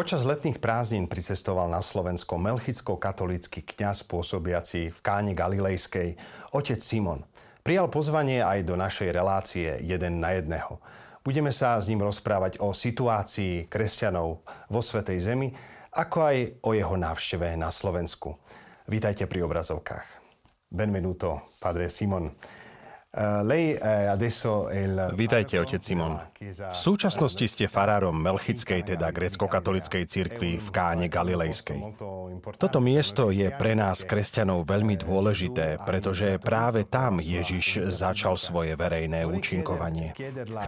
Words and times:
Počas 0.00 0.24
letných 0.24 0.64
prázdnin 0.64 1.04
pricestoval 1.04 1.68
na 1.68 1.84
Slovensko 1.84 2.40
melchicko-katolícky 2.40 3.60
kňaz 3.60 4.08
pôsobiaci 4.08 4.88
v 4.88 4.98
Káne 5.04 5.36
Galilejskej, 5.36 6.16
otec 6.56 6.80
Simon. 6.80 7.20
Prijal 7.60 7.92
pozvanie 7.92 8.40
aj 8.40 8.64
do 8.64 8.80
našej 8.80 9.12
relácie 9.12 9.68
jeden 9.84 10.24
na 10.24 10.32
jedného. 10.40 10.80
Budeme 11.20 11.52
sa 11.52 11.76
s 11.76 11.92
ním 11.92 12.00
rozprávať 12.00 12.64
o 12.64 12.72
situácii 12.72 13.68
kresťanov 13.68 14.40
vo 14.72 14.80
Svetej 14.80 15.20
Zemi, 15.20 15.52
ako 15.92 16.32
aj 16.32 16.36
o 16.64 16.72
jeho 16.72 16.96
návšteve 16.96 17.60
na 17.60 17.68
Slovensku. 17.68 18.32
Vítajte 18.88 19.28
pri 19.28 19.44
obrazovkách. 19.44 20.06
Benvenuto, 20.72 21.44
padre 21.60 21.92
Simon. 21.92 22.32
Eh, 23.10 23.42
Vítajte, 25.18 25.58
otec 25.58 25.82
Simon. 25.82 26.22
V 26.38 26.78
súčasnosti 26.78 27.42
ste 27.42 27.66
farárom 27.66 28.14
Melchickej, 28.14 28.94
teda 28.94 29.10
grecko-katolickej 29.10 30.06
cirkvi 30.06 30.62
v 30.62 30.68
Káne 30.70 31.10
Galilejskej. 31.10 31.98
Toto 32.54 32.78
miesto 32.78 33.34
je 33.34 33.50
pre 33.50 33.74
nás, 33.74 34.06
kresťanov, 34.06 34.62
veľmi 34.62 34.94
dôležité, 34.94 35.82
pretože 35.82 36.38
práve 36.38 36.86
tam 36.86 37.18
Ježiš 37.18 37.90
začal 37.90 38.38
svoje 38.38 38.78
verejné 38.78 39.26
účinkovanie. 39.26 40.14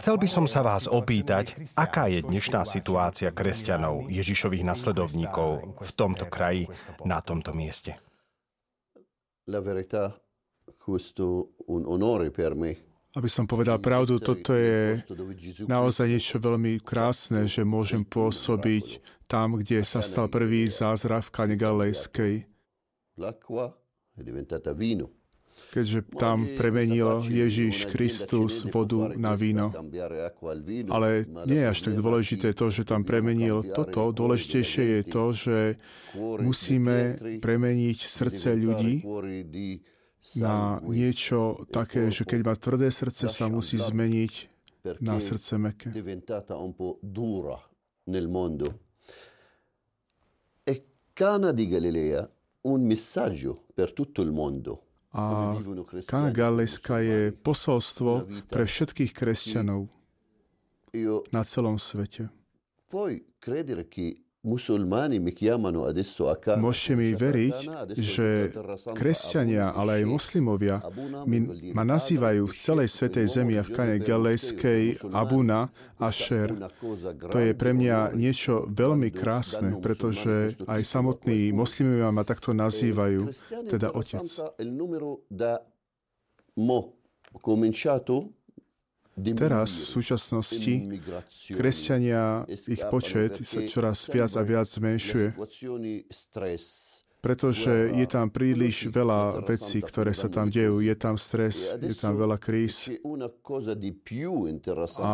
Chcel 0.03 0.19
by 0.19 0.27
som 0.27 0.51
sa 0.51 0.67
vás 0.67 0.91
opýtať, 0.91 1.55
aká 1.79 2.11
je 2.11 2.27
dnešná 2.27 2.67
situácia 2.67 3.31
kresťanov, 3.31 4.11
Ježišových 4.11 4.67
nasledovníkov 4.67 5.79
v 5.79 5.91
tomto 5.95 6.27
kraji, 6.27 6.67
na 7.07 7.23
tomto 7.23 7.55
mieste. 7.55 8.03
La 9.47 9.59
verità 9.59 10.22
questo 10.79 11.55
un 11.67 11.87
onore 11.87 12.31
per 12.31 12.55
me. 12.55 12.75
Aby 13.13 13.29
som 13.29 13.45
povedal 13.45 13.77
pravdu, 13.77 14.17
toto 14.17 14.57
je 14.57 14.97
naozaj 15.69 16.09
niečo 16.09 16.41
veľmi 16.41 16.81
krásne, 16.81 17.45
že 17.45 17.61
môžem 17.61 18.09
pôsobiť 18.09 19.05
tam, 19.29 19.61
kde 19.61 19.85
sa 19.85 20.01
stal 20.01 20.33
prvý 20.33 20.65
zázrak 20.73 21.29
v 21.29 21.33
Kane 21.33 21.57
Galilejskej. 21.61 22.49
Keďže 25.73 26.01
tam 26.17 26.49
premenil 26.57 27.21
Ježíš 27.29 27.89
Kristus 27.93 28.65
vodu 28.73 29.13
na 29.13 29.37
víno. 29.37 29.77
Ale 30.89 31.29
nie 31.45 31.61
je 31.65 31.69
až 31.69 31.79
tak 31.85 31.95
dôležité 32.01 32.57
to, 32.57 32.73
že 32.73 32.89
tam 32.89 33.05
premenil 33.05 33.61
toto. 33.77 34.09
Dôležitejšie 34.13 34.85
je 34.89 35.03
to, 35.05 35.25
že 35.37 35.59
musíme 36.17 37.21
premeniť 37.45 37.99
srdce 38.09 38.57
ľudí 38.57 39.05
na 40.39 40.79
niečo 40.87 41.67
také, 41.71 42.09
že 42.09 42.23
keď 42.23 42.41
má 42.47 42.55
tvrdé 42.55 42.89
srdce, 42.95 43.27
sa 43.27 43.51
musí 43.51 43.77
zmeniť 43.79 44.33
na 45.03 45.19
srdce 45.19 45.59
meké. 45.59 45.91
Cana 51.13 51.53
di 51.53 51.69
Galilea 51.69 52.25
un 52.63 52.87
messaggio 52.87 53.65
per 53.75 53.93
tutto 53.93 54.23
il 54.23 54.33
mondo. 54.33 54.89
A 55.13 55.61
Kana 56.09 56.33
Galilejská 56.33 57.05
je 57.05 57.37
posolstvo 57.37 58.25
pre 58.49 58.65
všetkých 58.65 59.13
kresťanov 59.13 59.93
na 61.29 61.43
celom 61.45 61.77
svete. 61.77 62.33
Puoi 62.89 63.37
credere 63.37 63.93
che 63.93 64.25
Môžete 66.59 66.93
mi 66.99 67.15
veriť, 67.15 67.59
že 67.95 68.51
kresťania, 68.91 69.71
ale 69.71 70.03
aj 70.03 70.05
moslimovia 70.11 70.83
mi, 71.31 71.71
ma 71.71 71.87
nazývajú 71.87 72.51
v 72.51 72.55
celej 72.55 72.91
Svetej 72.91 73.27
Zemi 73.31 73.55
a 73.55 73.63
v 73.63 73.71
Kane 73.71 74.03
Galilejskej 74.03 75.15
Abuna 75.15 75.71
a 75.95 76.11
Šer. 76.11 76.59
To 77.31 77.39
je 77.39 77.55
pre 77.55 77.71
mňa 77.71 78.19
niečo 78.19 78.67
veľmi 78.67 79.15
krásne, 79.15 79.79
pretože 79.79 80.59
aj 80.67 80.83
samotní 80.91 81.55
moslimovia 81.55 82.11
ma 82.11 82.27
takto 82.27 82.51
nazývajú, 82.51 83.31
teda 83.71 83.95
Otec. 83.95 84.27
Teraz, 89.13 89.69
v 89.77 89.87
súčasnosti, 90.01 90.75
kresťania, 91.53 92.49
ich 92.49 92.81
počet 92.89 93.45
sa 93.45 93.61
čoraz 93.69 94.09
viac 94.09 94.33
a 94.41 94.43
viac 94.43 94.65
zmenšuje, 94.65 95.37
pretože 97.23 97.71
je 97.95 98.07
tam 98.11 98.35
príliš 98.35 98.91
veľa 98.91 99.47
vecí, 99.47 99.79
ktoré 99.79 100.11
sa 100.11 100.27
tam 100.27 100.51
dejú. 100.51 100.83
Je 100.83 100.97
tam 100.99 101.15
stres, 101.15 101.71
je 101.79 101.95
tam 101.95 102.19
veľa 102.19 102.35
kríz. 102.35 102.91
A 104.99 105.13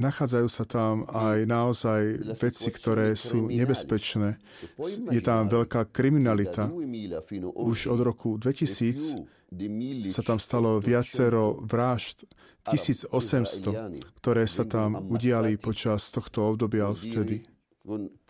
nachádzajú 0.00 0.48
sa 0.48 0.64
tam 0.64 1.04
aj 1.12 1.38
naozaj 1.44 2.00
veci, 2.40 2.68
ktoré 2.72 3.12
sú 3.12 3.52
nebezpečné. 3.52 4.40
Je 5.12 5.20
tam 5.20 5.52
veľká 5.52 5.92
kriminalita. 5.92 6.72
Už 7.52 7.90
od 7.92 8.00
roku 8.00 8.40
2000 8.40 9.41
sa 10.08 10.22
tam 10.24 10.38
stalo 10.40 10.80
viacero 10.80 11.60
vražd 11.62 12.24
1800, 12.64 13.10
ktoré 14.22 14.44
sa 14.46 14.62
tam 14.64 15.10
udiali 15.10 15.58
počas 15.58 16.14
tohto 16.14 16.54
obdobia 16.54 16.88
vtedy. 16.94 17.42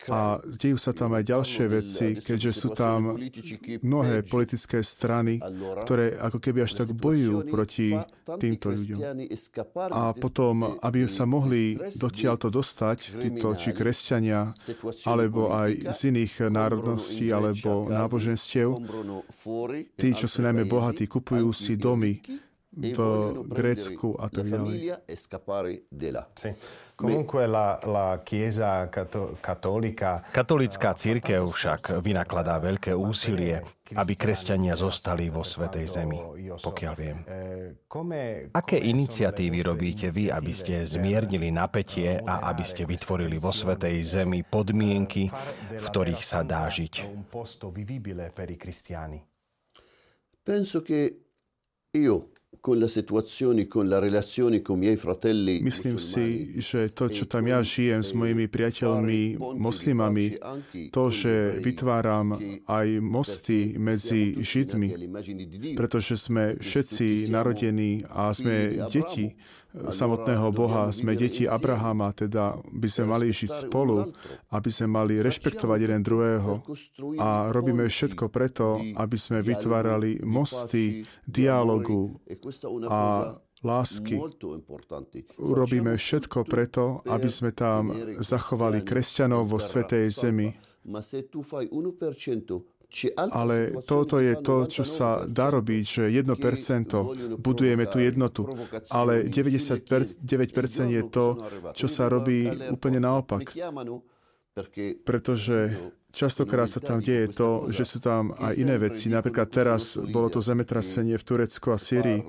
A 0.09 0.41
dejú 0.49 0.81
sa 0.81 0.97
tam 0.97 1.13
aj 1.13 1.29
ďalšie 1.29 1.65
veci, 1.69 2.17
keďže 2.17 2.53
sú 2.57 2.69
tam 2.73 3.21
mnohé 3.85 4.25
politické 4.25 4.81
strany, 4.81 5.45
ktoré 5.85 6.17
ako 6.17 6.41
keby 6.41 6.65
až 6.65 6.81
tak 6.81 6.97
bojujú 6.97 7.53
proti 7.53 7.93
týmto 8.41 8.73
ľuďom. 8.73 8.99
A 9.93 10.17
potom, 10.17 10.81
aby 10.81 11.05
sa 11.05 11.29
mohli 11.29 11.77
dotiaľto 11.77 12.49
dostať, 12.49 13.21
títo 13.21 13.53
či 13.53 13.77
kresťania, 13.77 14.57
alebo 15.05 15.53
aj 15.53 16.01
z 16.01 16.17
iných 16.17 16.49
národností 16.49 17.29
alebo 17.29 17.93
náboženstiev, 17.93 18.73
tí, 20.01 20.09
čo 20.17 20.27
sú 20.33 20.41
najmä 20.41 20.65
bohatí, 20.65 21.05
kupujú 21.05 21.53
si 21.53 21.77
domy, 21.77 22.25
v 22.73 23.01
Grécku 23.53 24.17
a 24.17 24.33
tak 24.33 24.49
ďalej. 24.49 24.97
Sì. 26.33 26.51
Comunque 26.97 27.45
la, 27.45 27.77
la 27.85 28.23
chiesa 28.25 28.89
katolika... 29.43 30.23
Katolická 30.33 30.95
církev 30.95 31.45
však 31.45 31.99
vynakladá 32.01 32.57
veľké 32.63 32.95
úsilie, 32.95 33.61
aby 33.93 34.15
kresťania 34.15 34.79
zostali 34.79 35.29
vo 35.29 35.43
Svetej 35.43 35.87
Zemi, 35.91 36.17
pokiaľ 36.63 36.95
viem. 36.97 37.19
Aké 38.55 38.79
iniciatívy 38.79 39.59
robíte 39.67 40.09
vy, 40.15 40.31
aby 40.31 40.53
ste 40.55 40.81
zmiernili 40.87 41.51
napätie 41.51 42.23
a 42.23 42.49
aby 42.55 42.65
ste 42.65 42.87
vytvorili 42.87 43.37
vo 43.37 43.51
Svetej 43.51 43.99
Zemi 44.07 44.47
podmienky, 44.47 45.29
v 45.75 45.85
ktorých 45.93 46.23
sa 46.23 46.47
dá 46.47 46.71
žiť? 46.71 47.05
Penso 50.43 50.83
che 50.83 51.23
io 51.95 52.35
Myslím 55.65 55.99
si, 55.99 56.61
že 56.61 56.93
to, 56.93 57.09
čo 57.09 57.25
tam 57.27 57.49
ja 57.49 57.59
žijem 57.59 58.05
s 58.05 58.13
mojimi 58.13 58.47
priateľmi 58.47 59.41
moslimami, 59.57 60.39
to, 60.93 61.05
že 61.11 61.59
vytváram 61.59 62.39
aj 62.69 62.87
mosty 63.01 63.81
medzi 63.81 64.39
Židmi, 64.39 64.95
pretože 65.75 66.15
sme 66.21 66.61
všetci 66.61 67.33
narodení 67.33 68.05
a 68.07 68.31
sme 68.31 68.85
deti 68.87 69.35
samotného 69.73 70.53
Boha, 70.53 70.93
sme 70.93 71.17
deti 71.17 71.49
Abrahama, 71.49 72.13
teda 72.13 72.61
by 72.69 72.89
sme 72.89 73.05
mali 73.09 73.33
žiť 73.33 73.69
spolu, 73.69 74.13
aby 74.53 74.71
sme 74.71 74.89
mali 74.93 75.19
rešpektovať 75.25 75.79
jeden 75.81 76.03
druhého 76.05 76.61
a 77.17 77.49
robíme 77.49 77.89
všetko 77.89 78.29
preto, 78.29 78.77
aby 78.97 79.17
sme 79.17 79.41
vytvárali 79.41 80.21
mosty 80.23 81.09
dialogu 81.25 82.21
a 82.89 83.33
lásky. 83.63 84.19
Urobíme 85.39 85.95
všetko 85.97 86.45
preto, 86.45 87.01
aby 87.07 87.31
sme 87.31 87.55
tam 87.55 87.95
zachovali 88.21 88.83
kresťanov 88.83 89.47
vo 89.49 89.59
Svetej 89.63 90.11
Zemi. 90.11 90.51
Ale 93.17 93.81
toto 93.89 94.21
je 94.21 94.37
to, 94.37 94.69
čo 94.69 94.85
sa 94.85 95.25
dá 95.25 95.49
robiť, 95.49 95.85
že 95.85 96.05
1% 96.13 96.29
budujeme 97.41 97.89
tú 97.89 97.99
jednotu, 98.05 98.45
ale 98.93 99.25
99% 99.33 100.21
je 100.93 101.03
to, 101.09 101.27
čo 101.73 101.87
sa 101.89 102.13
robí 102.13 102.53
úplne 102.69 103.01
naopak. 103.01 103.49
Pretože 105.09 105.81
častokrát 106.13 106.69
sa 106.69 106.85
tam 106.85 107.01
deje 107.01 107.33
to, 107.33 107.73
že 107.73 107.89
sú 107.89 107.99
tam 108.05 108.37
aj 108.37 108.61
iné 108.61 108.77
veci. 108.77 109.09
Napríklad 109.09 109.49
teraz 109.49 109.97
bolo 109.97 110.29
to 110.29 110.45
zemetrasenie 110.45 111.17
v 111.17 111.25
Turecku 111.25 111.73
a 111.73 111.81
Syrii 111.81 112.21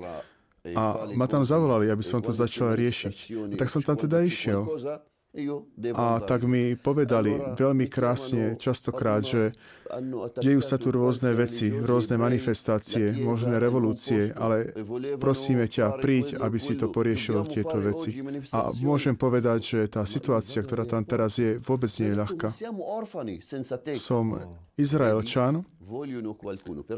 a 0.72 1.12
ma 1.12 1.28
tam 1.28 1.44
zavolali, 1.44 1.92
aby 1.92 2.00
som 2.00 2.24
to 2.24 2.32
začal 2.32 2.72
riešiť. 2.72 3.16
A 3.52 3.54
tak 3.60 3.68
som 3.68 3.84
tam 3.84 4.00
teda 4.00 4.24
išiel. 4.24 4.64
A 5.98 6.22
tak 6.22 6.46
mi 6.46 6.78
povedali 6.78 7.34
veľmi 7.58 7.90
krásne 7.90 8.54
častokrát, 8.54 9.26
že 9.26 9.50
dejú 10.38 10.62
sa 10.62 10.78
tu 10.78 10.94
rôzne 10.94 11.34
veci, 11.34 11.74
rôzne 11.74 12.14
manifestácie, 12.22 13.18
možné 13.18 13.58
revolúcie, 13.58 14.30
ale 14.38 14.70
prosíme 15.18 15.66
ťa, 15.66 15.98
príď, 15.98 16.38
aby 16.38 16.58
si 16.62 16.78
to 16.78 16.86
poriešilo 16.86 17.42
tieto 17.50 17.82
veci. 17.82 18.14
A 18.54 18.70
môžem 18.78 19.18
povedať, 19.18 19.60
že 19.62 19.80
tá 19.90 20.06
situácia, 20.06 20.62
ktorá 20.62 20.86
tam 20.86 21.02
teraz 21.02 21.34
je, 21.42 21.58
vôbec 21.58 21.90
nie 21.98 22.14
je 22.14 22.16
ľahká. 22.18 22.48
Som 23.98 24.38
Izraelčan 24.78 25.66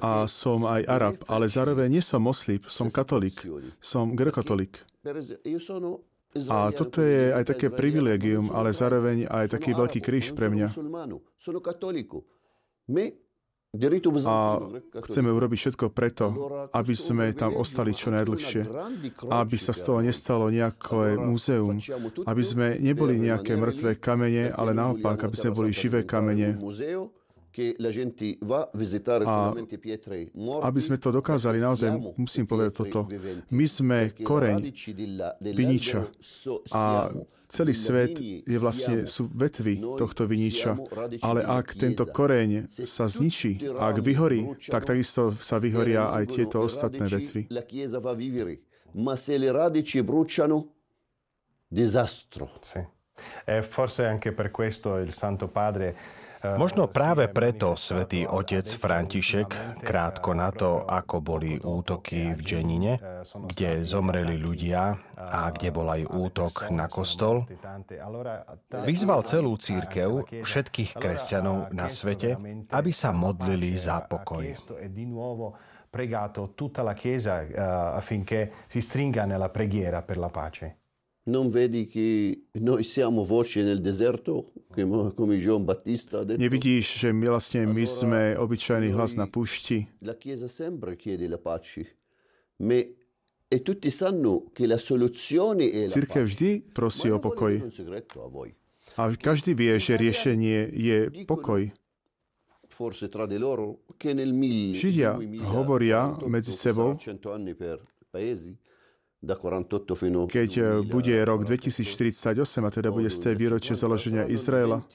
a 0.04 0.28
som 0.28 0.60
aj 0.68 0.82
Arab, 0.84 1.16
ale 1.24 1.48
zároveň 1.48 1.88
nie 1.88 2.04
som 2.04 2.20
moslim, 2.20 2.60
som 2.68 2.92
katolík, 2.92 3.48
som 3.80 4.12
grekotolík. 4.12 4.84
A 6.52 6.68
toto 6.74 7.00
je 7.00 7.32
aj 7.32 7.44
také 7.48 7.72
privilegium, 7.72 8.52
ale 8.52 8.74
zároveň 8.74 9.24
aj 9.30 9.56
taký 9.56 9.72
veľký 9.72 10.00
kríž 10.04 10.36
pre 10.36 10.52
mňa. 10.52 10.68
A 14.24 14.36
chceme 15.04 15.28
urobiť 15.28 15.58
všetko 15.58 15.92
preto, 15.92 16.26
aby 16.72 16.94
sme 16.96 17.36
tam 17.36 17.52
ostali 17.60 17.92
čo 17.92 18.08
najdlhšie. 18.08 18.62
Aby 19.28 19.56
sa 19.60 19.76
z 19.76 19.80
toho 19.84 20.00
nestalo 20.00 20.48
nejaké 20.48 21.20
múzeum. 21.20 21.76
Aby 22.24 22.42
sme 22.46 22.66
neboli 22.80 23.20
nejaké 23.20 23.52
mŕtve 23.58 24.00
kamene, 24.00 24.48
ale 24.54 24.72
naopak, 24.72 25.20
aby 25.28 25.36
sme 25.36 25.50
boli 25.52 25.70
živé 25.76 26.08
kamene. 26.08 26.56
A 29.26 29.52
aby 30.68 30.80
sme 30.80 30.96
to 31.00 31.08
dokázali, 31.08 31.56
naozaj 31.56 31.88
musím 32.20 32.44
povedať 32.44 32.72
toto. 32.84 33.08
My 33.48 33.64
sme 33.64 34.12
koreň 34.12 34.60
viniča 35.40 36.04
a 36.76 37.08
celý 37.48 37.72
svet 37.72 38.20
je 38.20 38.58
vlastne, 38.60 39.08
sú 39.08 39.32
vetvy 39.32 39.80
tohto 39.96 40.28
viniča. 40.28 40.76
Ale 41.24 41.40
ak 41.48 41.80
tento 41.80 42.04
koreň 42.04 42.68
sa 42.68 43.08
zničí, 43.08 43.64
ak 43.72 44.04
vyhorí, 44.04 44.52
tak 44.68 44.84
takisto 44.84 45.32
sa 45.32 45.56
vyhoria 45.56 46.12
aj 46.12 46.24
tieto 46.36 46.60
ostatné 46.60 47.08
vetvy. 47.08 47.48
Ma 48.96 49.12
se 49.16 49.36
le 49.36 49.52
radici 49.52 50.00
bruciano, 50.00 50.72
disastro. 51.68 52.48
Sì. 52.60 52.80
E 53.44 53.62
forse 53.62 54.04
anche 54.06 54.32
per 54.32 54.50
questo 54.50 54.98
il 54.98 55.12
Santo 55.12 55.48
Padre 55.48 55.96
Možno 56.54 56.86
práve 56.86 57.26
preto 57.26 57.74
svätý 57.74 58.22
otec 58.22 58.62
František, 58.62 59.82
krátko 59.82 60.38
na 60.38 60.54
to, 60.54 60.78
ako 60.86 61.18
boli 61.18 61.58
útoky 61.58 62.38
v 62.38 62.40
Dženine, 62.40 62.94
kde 63.50 63.82
zomreli 63.82 64.38
ľudia 64.38 64.94
a 65.18 65.50
kde 65.50 65.74
bol 65.74 65.90
aj 65.90 66.06
útok 66.06 66.70
na 66.70 66.86
kostol, 66.86 67.42
vyzval 68.86 69.26
celú 69.26 69.58
církev, 69.58 70.22
všetkých 70.46 70.94
kresťanov 70.94 71.74
na 71.74 71.90
svete, 71.90 72.38
aby 72.70 72.90
sa 72.94 73.10
modlili 73.10 73.74
za 73.74 74.06
pokoj 74.06 74.46
pregato 75.96 76.52
tutta 76.52 76.82
la 76.82 76.92
Chiesa 76.92 77.40
uh, 77.40 77.96
affinché 77.96 78.52
si 78.66 78.82
stringa 78.82 79.24
nella 79.24 79.48
preghiera 79.48 80.02
per 80.02 80.18
la 80.18 80.28
pace. 80.28 80.85
Non 81.26 81.50
vedi 81.50 81.86
che 81.86 82.46
noi 82.62 82.84
siamo 82.84 83.24
voce 83.24 83.62
nel 83.62 83.80
deserto, 83.80 84.52
come 84.70 85.34
John 85.34 85.64
Battista 85.64 86.20
ha 86.20 86.24
detto? 86.24 86.38
Nevidíš, 86.38 87.02
že 87.02 87.10
my 87.10 87.26
vlastne 87.26 87.66
my 87.66 87.82
sme 87.82 88.38
obyčajný 88.38 88.94
hlas 88.94 89.18
na 89.18 89.26
púšti? 89.26 89.90
La 90.06 90.14
Chiesa 90.14 90.46
sempre 90.46 90.94
chiede 90.94 91.26
la 91.26 91.42
pace, 91.42 91.82
ma 92.62 92.78
e 92.78 93.62
tutti 93.62 93.90
sanno 93.90 94.50
che 94.54 94.70
la 94.70 94.78
soluzione 94.78 95.66
è 95.70 95.90
la 95.90 95.94
Církev 95.98 96.30
vždy 96.30 96.50
prosí 96.70 97.10
o 97.10 97.18
pokoj. 97.18 97.58
A 98.94 99.10
každý 99.18 99.58
vie, 99.58 99.74
že 99.82 99.98
riešenie 99.98 100.70
je 100.70 101.26
pokoj. 101.26 101.74
Židia 104.78 105.10
hovoria 105.42 106.14
medzi 106.22 106.52
sebou, 106.54 106.94
keď 110.30 110.50
eh, 110.56 110.66
bude 110.86 111.14
rok 111.26 111.42
2048, 111.42 112.62
a 112.62 112.70
teda 112.70 112.94
bude 112.94 113.10
z 113.10 113.18
tej 113.18 113.34
výročie 113.34 113.74
založenia 113.74 114.30
Izraela, 114.30 114.86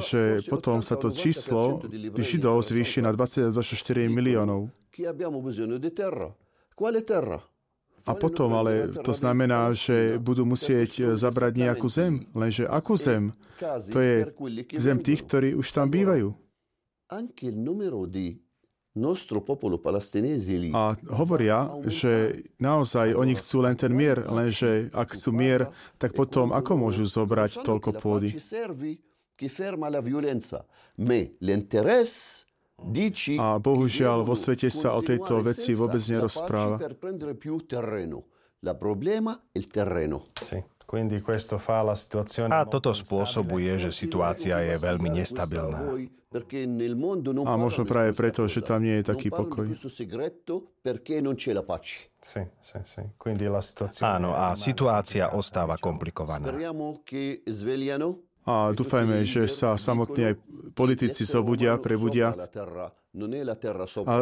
že 0.00 0.22
potom 0.48 0.80
sa 0.80 0.96
to 0.96 1.12
číslo 1.12 1.84
Židov 2.16 2.64
zvýši 2.64 3.04
na 3.04 3.12
20 3.12 3.52
24 3.52 4.08
miliónov. 4.08 4.72
A 8.08 8.12
potom 8.16 8.56
ale 8.56 8.88
to 9.04 9.12
znamená, 9.12 9.68
že 9.76 10.16
budú 10.16 10.48
musieť 10.48 11.12
zabrať 11.18 11.52
nejakú 11.60 11.90
zem. 11.92 12.24
Lenže 12.32 12.64
akú 12.64 12.96
zem? 12.96 13.36
To 13.92 13.98
je 14.00 14.24
zem 14.78 14.98
tých, 15.04 15.28
ktorí 15.28 15.52
už 15.52 15.68
tam 15.76 15.92
bývajú 15.92 16.47
anche 17.08 17.46
il 17.46 17.56
numero 17.56 18.06
di 18.06 18.36
a 20.74 20.96
hovoria, 21.14 21.70
že 21.86 22.42
naozaj 22.58 23.14
oni 23.14 23.38
chcú 23.38 23.62
len 23.62 23.78
ten 23.78 23.94
mier, 23.94 24.26
lenže 24.26 24.90
ak 24.90 25.14
chcú 25.14 25.30
mier, 25.30 25.70
tak 26.02 26.18
potom 26.18 26.50
ako 26.50 26.88
môžu 26.88 27.06
zobrať 27.06 27.62
toľko 27.62 27.90
pôdy? 27.94 28.34
A 33.38 33.48
bohužiaľ 33.58 34.18
vo 34.26 34.34
svete 34.34 34.66
sa 34.70 34.98
o 34.98 35.00
tejto 35.02 35.42
veci 35.46 35.70
vôbec 35.78 36.02
nerozpráva. 36.02 36.82
Sì. 40.42 40.58
A 42.48 42.64
toto 42.64 42.96
spôsobuje, 42.96 43.76
že 43.76 43.92
situácia 43.92 44.56
je 44.64 44.74
veľmi 44.80 45.12
nestabilná. 45.12 45.84
A 47.44 47.52
možno 47.60 47.84
práve 47.84 48.16
preto, 48.16 48.48
že 48.48 48.64
tam 48.64 48.80
nie 48.80 49.00
je 49.00 49.04
taký 49.12 49.28
pokoj. 49.28 49.68
Áno, 54.00 54.30
a 54.32 54.56
situácia 54.56 55.24
ostáva 55.36 55.76
komplikovaná. 55.76 56.52
A 58.48 58.72
dúfajme, 58.72 59.28
že 59.28 59.44
sa 59.44 59.76
samotní 59.76 60.32
aj 60.32 60.34
politici 60.72 61.28
zobudia, 61.28 61.76
prebudia. 61.76 62.32
A 64.08 64.14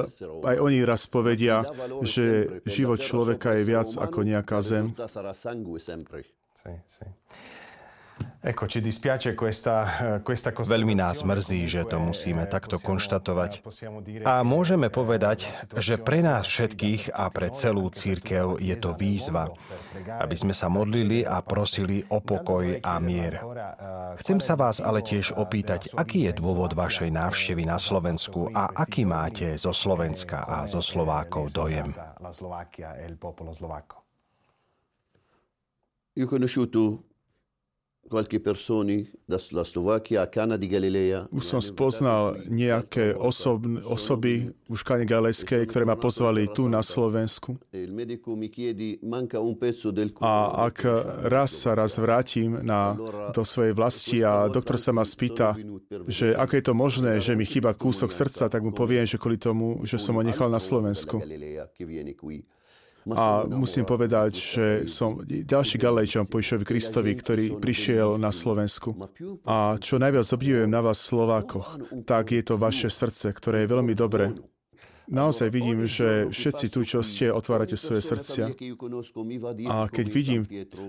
aj 0.50 0.56
oni 0.58 0.78
raz 0.82 1.06
povedia, 1.06 1.62
že 2.02 2.58
život 2.66 2.98
človeka 2.98 3.54
je 3.54 3.62
viac 3.62 3.86
ako 3.94 4.18
nejaká 4.26 4.58
zem. 4.62 4.90
Sì, 6.66 6.74
sì. 6.86 7.04
Ecco, 8.46 8.70
ci 8.70 8.78
dispiace 8.78 9.34
questa, 9.34 10.22
questa 10.22 10.54
Veľmi 10.54 10.94
nás 10.94 11.26
mrzí, 11.26 11.66
že 11.66 11.82
to 11.82 11.98
musíme 11.98 12.46
takto 12.46 12.78
konštatovať. 12.78 13.66
A 14.22 14.46
môžeme 14.46 14.86
povedať, 14.86 15.50
že 15.74 15.98
pre 15.98 16.22
nás 16.22 16.46
všetkých 16.46 17.10
a 17.10 17.26
pre 17.26 17.50
celú 17.50 17.90
církev 17.90 18.62
je 18.62 18.76
to 18.78 18.94
výzva, 18.94 19.50
aby 20.22 20.38
sme 20.38 20.54
sa 20.54 20.70
modlili 20.70 21.26
a 21.26 21.42
prosili 21.42 22.06
o 22.06 22.22
pokoj 22.22 22.78
a 22.86 23.02
mier. 23.02 23.42
Chcem 24.22 24.38
sa 24.38 24.54
vás 24.54 24.78
ale 24.78 25.02
tiež 25.02 25.34
opýtať, 25.34 25.90
aký 25.98 26.30
je 26.30 26.32
dôvod 26.38 26.78
vašej 26.78 27.10
návštevy 27.10 27.66
na 27.66 27.82
Slovensku 27.82 28.54
a 28.54 28.70
aký 28.70 29.02
máte 29.02 29.58
zo 29.58 29.74
Slovenska 29.74 30.46
a 30.46 30.70
zo 30.70 30.78
Slovákov 30.78 31.50
dojem? 31.50 31.90
Io 36.16 36.24
ho 36.24 36.28
conosciuto 36.28 37.04
qualche 38.08 38.40
persone 38.40 39.04
dalla 39.26 39.64
Slovakia, 39.64 40.24
di 40.56 40.66
Galilea. 40.66 41.28
Už 41.28 41.44
som 41.44 41.60
spoznal 41.60 42.40
nejaké 42.48 43.12
osob, 43.12 43.68
osoby 43.84 44.48
v 44.48 44.72
Škane 44.72 45.04
Galilejskej, 45.04 45.68
ktoré 45.68 45.84
ma 45.84 46.00
pozvali 46.00 46.48
tu 46.48 46.72
na 46.72 46.80
Slovensku. 46.80 47.60
A 50.24 50.34
ak 50.64 50.76
raz 51.28 51.50
sa 51.52 51.70
raz 51.76 51.92
vrátim 52.00 52.64
na, 52.64 52.96
do 53.36 53.44
svojej 53.44 53.76
vlasti 53.76 54.24
a 54.24 54.48
doktor 54.48 54.80
sa 54.80 54.96
ma 54.96 55.04
spýta, 55.04 55.52
že 56.08 56.32
ako 56.32 56.52
je 56.56 56.64
to 56.64 56.72
možné, 56.72 57.12
že 57.20 57.36
mi 57.36 57.44
chýba 57.44 57.76
kúsok 57.76 58.08
srdca, 58.08 58.48
tak 58.48 58.64
mu 58.64 58.72
poviem, 58.72 59.04
že 59.04 59.20
kvôli 59.20 59.36
tomu, 59.36 59.84
že 59.84 60.00
som 60.00 60.16
ho 60.16 60.24
nechal 60.24 60.48
na 60.48 60.64
Slovensku. 60.64 61.20
A 63.14 63.46
musím 63.46 63.86
povedať, 63.86 64.32
že 64.34 64.66
som 64.90 65.22
ďalší 65.22 65.78
Galejčan 65.78 66.26
po 66.26 66.42
Išovi 66.42 66.66
Kristovi, 66.66 67.14
ktorý 67.14 67.54
prišiel 67.62 68.18
na 68.18 68.34
Slovensku. 68.34 68.98
A 69.46 69.78
čo 69.78 70.02
najviac 70.02 70.26
obdivujem 70.26 70.66
na 70.66 70.82
vás 70.82 70.98
Slovákoch, 70.98 72.02
tak 72.02 72.34
je 72.34 72.42
to 72.42 72.58
vaše 72.58 72.90
srdce, 72.90 73.30
ktoré 73.30 73.62
je 73.62 73.70
veľmi 73.70 73.94
dobré. 73.94 74.34
Naozaj 75.06 75.54
vidím, 75.54 75.86
že 75.86 76.26
všetci 76.34 76.66
tu, 76.66 76.82
čo 76.82 76.98
ste, 76.98 77.30
otvárate 77.30 77.78
svoje 77.78 78.02
srdcia. 78.02 78.50
A 79.70 79.86
keď 79.86 80.06
vidím 80.10 80.42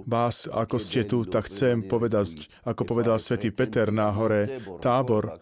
vás, 0.10 0.50
ako 0.50 0.82
ste 0.82 1.06
tu, 1.06 1.22
tak 1.22 1.46
chcem 1.46 1.86
povedať, 1.86 2.50
ako 2.66 2.82
povedal 2.82 3.22
svätý 3.22 3.54
Peter 3.54 3.94
na 3.94 4.10
hore 4.10 4.58
Tábor, 4.82 5.38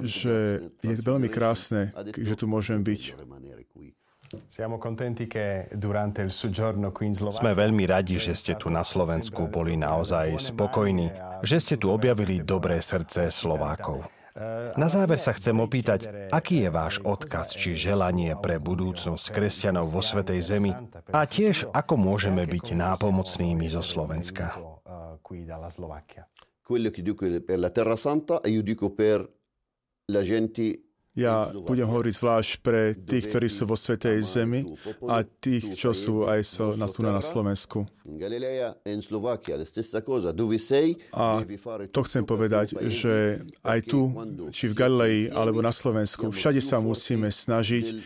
že 0.00 0.64
je 0.80 0.94
veľmi 1.04 1.28
krásne, 1.28 1.92
že 2.16 2.32
tu 2.32 2.48
môžem 2.48 2.80
byť. 2.80 3.02
Sme 7.34 7.52
veľmi 7.54 7.84
radi, 7.86 8.16
že 8.18 8.32
ste 8.34 8.54
tu 8.54 8.68
na 8.70 8.82
Slovensku 8.86 9.48
boli 9.48 9.74
naozaj 9.78 10.38
spokojní, 10.54 11.08
že 11.44 11.56
ste 11.60 11.74
tu 11.76 11.90
objavili 11.90 12.40
dobré 12.40 12.78
srdce 12.80 13.30
Slovákov. 13.30 14.04
Na 14.74 14.90
záver 14.90 15.14
sa 15.14 15.30
chcem 15.30 15.54
opýtať, 15.62 16.10
aký 16.34 16.66
je 16.66 16.70
váš 16.74 16.98
odkaz 17.06 17.54
či 17.54 17.78
želanie 17.78 18.34
pre 18.34 18.58
budúcnosť 18.58 19.30
kresťanov 19.30 19.94
vo 19.94 20.02
Svetej 20.02 20.42
Zemi 20.42 20.74
a 21.14 21.22
tiež 21.22 21.70
ako 21.70 21.94
môžeme 21.94 22.42
byť 22.42 22.74
nápomocnými 22.74 23.70
zo 23.70 23.78
Slovenska. 23.78 24.58
Quello 26.64 26.90
che 26.90 27.02
dico 27.06 27.28
per 27.44 27.58
la 27.62 27.70
Terra 27.70 27.94
Santa 27.94 28.40
e 28.42 28.50
io 28.50 28.66
dico 28.66 28.90
per 28.90 29.22
la 30.10 30.22
gente 30.26 30.93
ja 31.14 31.46
budem 31.54 31.86
hovoriť 31.86 32.14
zvlášť 32.18 32.52
pre 32.58 32.98
tých, 32.98 33.30
ktorí 33.30 33.46
sú 33.46 33.70
vo 33.70 33.78
Svetej 33.78 34.18
Zemi 34.26 34.66
a 35.06 35.22
tých, 35.22 35.78
čo 35.78 35.94
sú 35.94 36.26
aj 36.26 36.40
so, 36.42 36.74
na, 36.74 36.90
tu 36.90 37.06
na 37.06 37.22
Slovensku. 37.22 37.86
A 41.14 41.26
to 41.94 42.00
chcem 42.02 42.24
povedať, 42.26 42.66
že 42.90 43.46
aj 43.62 43.78
tu, 43.86 44.10
či 44.50 44.64
v 44.66 44.74
Galilei 44.74 45.18
alebo 45.30 45.62
na 45.62 45.70
Slovensku, 45.70 46.34
všade 46.34 46.58
sa 46.58 46.82
musíme 46.82 47.30
snažiť 47.30 48.02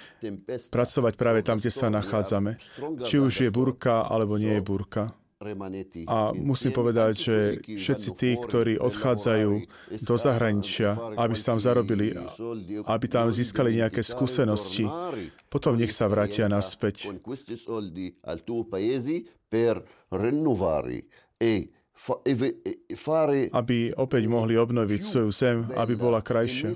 pracovať 0.68 1.12
práve 1.16 1.40
tam, 1.40 1.56
kde 1.56 1.72
sa 1.72 1.88
nachádzame. 1.88 2.60
Či 3.08 3.16
už 3.24 3.48
je 3.48 3.50
burka 3.50 4.04
alebo 4.04 4.36
nie 4.36 4.52
je 4.52 4.62
burka. 4.62 5.08
A 6.10 6.34
musím 6.34 6.74
povedať, 6.74 7.12
že 7.14 7.36
všetci 7.62 8.08
tí, 8.18 8.34
ktorí 8.34 8.74
odchádzajú 8.82 9.50
do 10.02 10.14
zahraničia, 10.18 10.98
aby 11.14 11.34
sa 11.38 11.54
tam 11.54 11.62
zarobili, 11.62 12.10
aby 12.82 13.06
tam 13.06 13.30
získali 13.30 13.78
nejaké 13.78 14.02
skúsenosti, 14.02 14.90
potom 15.46 15.78
nech 15.78 15.94
sa 15.94 16.10
vrátia 16.10 16.50
naspäť. 16.50 17.14
Aby 23.54 23.78
opäť 23.94 24.22
mohli 24.26 24.54
obnoviť 24.58 25.00
svoju 25.06 25.30
zem, 25.30 25.56
aby 25.78 25.94
bola 25.94 26.18
krajšia. 26.18 26.74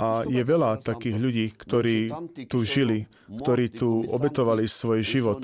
A 0.00 0.24
je 0.24 0.40
veľa 0.40 0.80
takých 0.80 1.16
ľudí, 1.20 1.46
ktorí 1.52 2.08
tu 2.48 2.64
žili, 2.64 3.04
ktorí 3.28 3.68
tu 3.68 4.00
obetovali 4.08 4.64
svoj 4.64 5.04
život, 5.04 5.40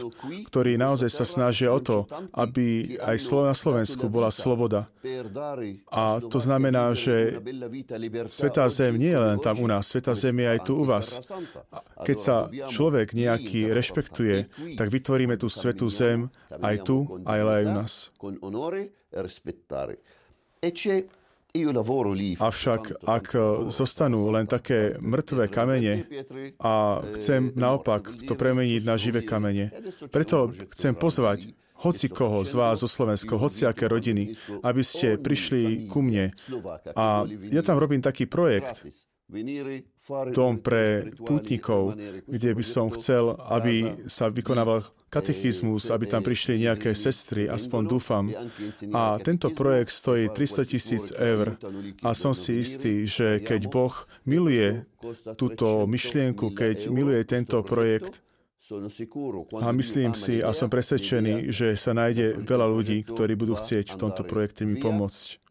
ktorí 0.48 0.80
naozaj 0.80 1.12
sa 1.12 1.28
snažia 1.28 1.68
o 1.76 1.80
to, 1.82 2.08
aby 2.32 2.96
aj 3.04 3.16
na 3.44 3.52
Slovensku 3.52 4.08
bola 4.08 4.32
sloboda. 4.32 4.88
A 5.92 6.24
to 6.24 6.38
znamená, 6.40 6.96
že 6.96 7.36
Svetá 8.32 8.64
Zem 8.72 8.96
nie 8.96 9.12
je 9.12 9.20
len 9.20 9.36
tam 9.44 9.60
u 9.60 9.68
nás, 9.68 9.92
Svetá 9.92 10.16
Zem 10.16 10.40
je 10.40 10.48
aj 10.48 10.60
tu 10.64 10.72
u 10.80 10.84
vás. 10.88 11.20
Keď 12.00 12.16
sa 12.16 12.48
človek 12.48 13.12
nejaký 13.12 13.76
rešpektuje, 13.76 14.48
tak 14.80 14.88
vytvoríme 14.88 15.36
tú 15.36 15.52
Svetú 15.52 15.92
Zem 15.92 16.32
aj 16.48 16.76
tu, 16.88 17.04
aj 17.28 17.40
aj 17.44 17.62
u 17.68 17.72
nás. 17.76 17.92
Avšak 21.52 23.04
ak 23.04 23.26
zostanú 23.68 24.24
len 24.32 24.48
také 24.48 24.96
mŕtve 25.04 25.52
kamene 25.52 26.08
a 26.56 27.04
chcem 27.12 27.52
naopak 27.52 28.08
to 28.24 28.32
premeniť 28.32 28.80
na 28.88 28.96
živé 28.96 29.20
kamene, 29.20 29.68
preto 30.08 30.48
chcem 30.72 30.96
pozvať 30.96 31.52
hoci 31.84 32.08
koho 32.08 32.40
z 32.40 32.56
vás 32.56 32.80
zo 32.80 32.88
Slovenska, 32.88 33.36
hoci 33.36 33.68
aké 33.68 33.84
rodiny, 33.84 34.32
aby 34.64 34.80
ste 34.80 35.20
prišli 35.20 35.92
ku 35.92 36.00
mne. 36.00 36.32
A 36.96 37.28
ja 37.28 37.60
tam 37.60 37.76
robím 37.76 38.00
taký 38.00 38.24
projekt, 38.24 38.88
dom 40.32 40.60
pre 40.60 41.08
pútnikov, 41.16 41.96
kde 42.28 42.50
by 42.52 42.64
som 42.64 42.92
chcel, 42.92 43.32
aby 43.48 44.04
sa 44.06 44.28
vykonával 44.28 44.84
katechizmus, 45.12 45.92
aby 45.92 46.08
tam 46.08 46.24
prišli 46.24 46.64
nejaké 46.64 46.96
sestry, 46.96 47.44
aspoň 47.44 47.82
dúfam. 47.84 48.24
A 48.96 49.20
tento 49.20 49.52
projekt 49.52 49.92
stojí 49.92 50.32
300 50.32 50.64
tisíc 50.64 51.04
eur. 51.12 51.60
A 52.00 52.16
som 52.16 52.32
si 52.32 52.64
istý, 52.64 53.04
že 53.04 53.44
keď 53.44 53.68
Boh 53.68 53.92
miluje 54.24 54.88
túto 55.36 55.84
myšlienku, 55.84 56.56
keď 56.56 56.88
miluje 56.88 57.20
tento 57.28 57.60
projekt, 57.60 58.24
a 59.58 59.74
myslím 59.74 60.14
si 60.14 60.38
a 60.38 60.54
som 60.54 60.70
presvedčený, 60.70 61.50
že 61.50 61.74
sa 61.74 61.98
nájde 61.98 62.46
veľa 62.46 62.70
ľudí, 62.70 63.02
ktorí 63.02 63.34
budú 63.34 63.58
chcieť 63.58 63.90
v 63.90 64.00
tomto 64.00 64.22
projekte 64.22 64.62
mi 64.62 64.78
pomôcť 64.78 65.42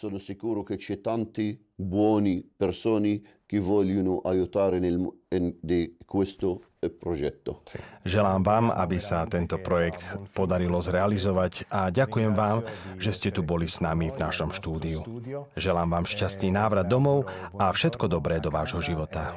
sono 0.00 0.16
sicuro 0.16 0.62
che 0.62 0.80
c'è 0.80 1.02
tanti 1.04 1.52
buoni 1.76 2.40
persone 2.40 3.20
che 3.44 3.60
vogliono 3.60 4.24
aiutare 4.24 4.78
nel, 4.80 4.96
in, 5.28 5.52
di 5.60 5.98
questo 6.06 6.72
eh, 6.80 6.88
progetto. 6.88 7.60
Želám 8.08 8.40
vám, 8.40 8.72
aby 8.72 8.96
sa 8.96 9.28
tento 9.28 9.60
projekt 9.60 10.00
podarilo 10.32 10.80
zrealizovať 10.80 11.68
a 11.68 11.92
ďakujem 11.92 12.32
vám, 12.32 12.64
že 12.96 13.12
ste 13.12 13.28
tu 13.28 13.44
boli 13.44 13.68
s 13.68 13.84
nami 13.84 14.08
v 14.08 14.16
našom 14.16 14.48
štúdiu. 14.56 15.04
Želám 15.60 15.92
vám 15.92 16.08
šťastný 16.08 16.48
návrat 16.48 16.88
domov 16.88 17.28
a 17.60 17.68
všetko 17.68 18.08
dobré 18.08 18.40
do 18.40 18.48
vášho 18.48 18.80
života. 18.80 19.36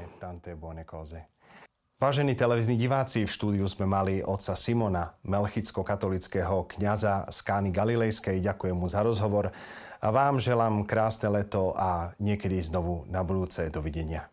Vážení 2.04 2.36
televízni 2.36 2.76
diváci, 2.76 3.24
v 3.24 3.32
štúdiu 3.32 3.64
sme 3.64 3.88
mali 3.88 4.20
otca 4.20 4.60
Simona, 4.60 5.16
melchicko-katolického 5.24 6.68
kňaza 6.76 7.32
z 7.32 7.38
Kány 7.48 7.72
Galilejskej. 7.72 8.44
Ďakujem 8.44 8.76
mu 8.76 8.92
za 8.92 9.08
rozhovor. 9.08 9.56
A 10.04 10.12
vám 10.12 10.36
želám 10.36 10.84
krásne 10.84 11.32
leto 11.32 11.72
a 11.72 12.12
niekedy 12.20 12.60
znovu 12.60 13.08
na 13.08 13.24
budúce. 13.24 13.72
Dovidenia. 13.72 14.33